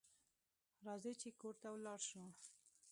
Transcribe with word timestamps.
راځئ 0.85 1.13
چې 1.21 1.29
کور 1.39 1.55
ته 1.61 1.67
ولاړ 1.73 1.99
شو 2.09 2.23